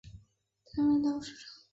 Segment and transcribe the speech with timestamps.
[0.65, 1.61] 曾担任大学热舞社社长。